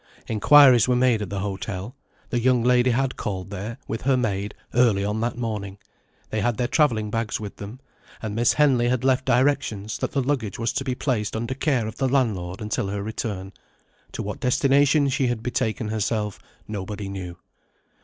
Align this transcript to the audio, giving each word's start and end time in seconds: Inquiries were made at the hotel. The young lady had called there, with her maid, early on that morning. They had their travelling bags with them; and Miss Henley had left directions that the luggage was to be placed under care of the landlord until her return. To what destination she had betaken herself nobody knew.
Inquiries 0.27 0.87
were 0.87 0.95
made 0.95 1.21
at 1.21 1.29
the 1.29 1.41
hotel. 1.41 1.95
The 2.31 2.39
young 2.39 2.63
lady 2.63 2.89
had 2.89 3.17
called 3.17 3.51
there, 3.51 3.77
with 3.87 4.01
her 4.01 4.17
maid, 4.17 4.55
early 4.73 5.05
on 5.05 5.21
that 5.21 5.37
morning. 5.37 5.77
They 6.31 6.41
had 6.41 6.57
their 6.57 6.67
travelling 6.67 7.11
bags 7.11 7.39
with 7.39 7.57
them; 7.57 7.79
and 8.19 8.33
Miss 8.33 8.53
Henley 8.53 8.87
had 8.89 9.03
left 9.03 9.25
directions 9.25 9.99
that 9.99 10.13
the 10.13 10.23
luggage 10.23 10.57
was 10.57 10.73
to 10.73 10.83
be 10.83 10.95
placed 10.95 11.35
under 11.35 11.53
care 11.53 11.85
of 11.85 11.97
the 11.97 12.09
landlord 12.09 12.61
until 12.61 12.87
her 12.87 13.03
return. 13.03 13.53
To 14.13 14.23
what 14.23 14.39
destination 14.39 15.07
she 15.07 15.27
had 15.27 15.43
betaken 15.43 15.89
herself 15.89 16.39
nobody 16.67 17.07
knew. 17.07 17.37